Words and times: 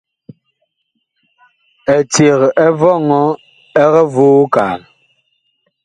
Eceg 1.95 2.41
ɛ 2.65 2.67
vɔŋɔ 2.79 3.21
ɛg 3.83 3.95
voo 4.13 4.43
kaa. 4.53 4.75